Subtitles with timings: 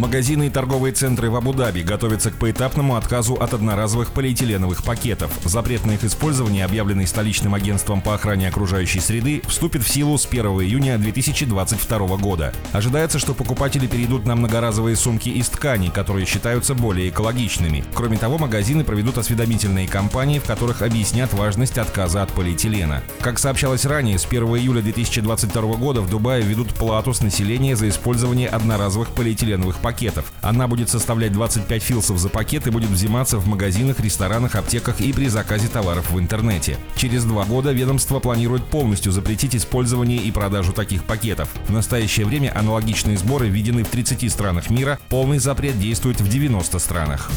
[0.00, 5.30] Магазины и торговые центры в Абу-Даби готовятся к поэтапному отказу от одноразовых полиэтиленовых пакетов.
[5.44, 10.24] Запрет на их использование, объявленный столичным агентством по охране окружающей среды, вступит в силу с
[10.24, 12.54] 1 июня 2022 года.
[12.72, 17.84] Ожидается, что покупатели перейдут на многоразовые сумки из ткани, которые считаются более экологичными.
[17.92, 23.02] Кроме того, магазины проведут осведомительные кампании, в которых объяснят важность отказа от полиэтилена.
[23.20, 27.90] Как сообщалось ранее, с 1 июля 2022 года в Дубае введут плату с населения за
[27.90, 30.32] использование одноразовых полиэтиленовых пакетов пакетов.
[30.40, 35.12] Она будет составлять 25 филсов за пакет и будет взиматься в магазинах, ресторанах, аптеках и
[35.12, 36.76] при заказе товаров в интернете.
[36.94, 41.48] Через два года ведомство планирует полностью запретить использование и продажу таких пакетов.
[41.66, 46.78] В настоящее время аналогичные сборы введены в 30 странах мира, полный запрет действует в 90
[46.78, 47.28] странах.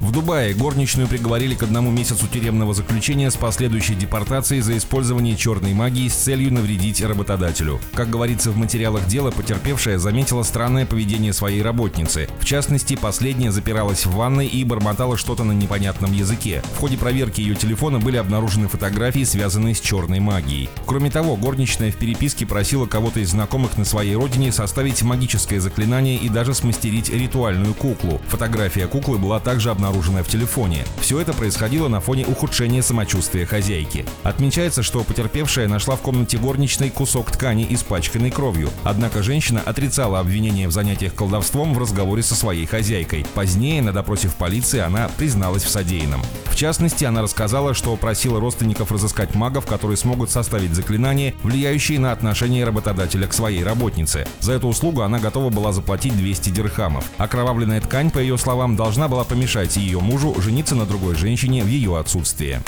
[0.00, 5.74] В Дубае горничную приговорили к одному месяцу тюремного заключения с последующей депортацией за использование черной
[5.74, 7.78] магии с целью навредить работодателю.
[7.92, 12.28] Как говорится в материалах дела, потерпевшая заметила странное поведение своей работницы.
[12.38, 16.62] В частности, последняя запиралась в ванной и бормотала что-то на непонятном языке.
[16.76, 20.70] В ходе проверки ее телефона были обнаружены фотографии, связанные с черной магией.
[20.86, 26.16] Кроме того, горничная в переписке просила кого-то из знакомых на своей родине составить магическое заклинание
[26.16, 28.20] и даже смастерить ритуальную куклу.
[28.28, 30.84] Фотография куклы была также обнаружена в телефоне.
[31.00, 34.06] Все это происходило на фоне ухудшения самочувствия хозяйки.
[34.22, 38.70] Отмечается, что потерпевшая нашла в комнате горничной кусок ткани, испачканный кровью.
[38.84, 43.24] Однако женщина отрицала обвинение в занятиях колдовством в разговоре со своей хозяйкой.
[43.34, 46.22] Позднее на допросе в полиции она призналась в содеянном.
[46.46, 52.12] В частности, она рассказала, что просила родственников разыскать магов, которые смогут составить заклинание, влияющие на
[52.12, 54.26] отношение работодателя к своей работнице.
[54.40, 57.04] За эту услугу она готова была заплатить 200 дирхамов.
[57.18, 61.68] Окровавленная ткань, по ее словам, должна была помешать ее мужу жениться на другой женщине в
[61.68, 62.62] ее отсутствие.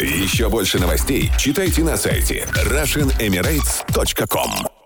[0.00, 4.81] Еще больше новостей читайте на сайте RussianEmirates.com